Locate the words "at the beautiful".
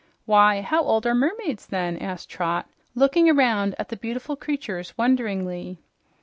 3.77-4.35